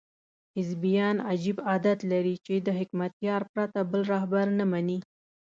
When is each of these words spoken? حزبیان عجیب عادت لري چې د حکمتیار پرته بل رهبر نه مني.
حزبیان 0.57 1.17
عجیب 1.31 1.57
عادت 1.69 1.99
لري 2.11 2.35
چې 2.45 2.53
د 2.65 2.67
حکمتیار 2.79 3.41
پرته 3.53 3.79
بل 3.91 4.01
رهبر 4.13 4.45
نه 4.59 4.65
مني. 4.71 4.99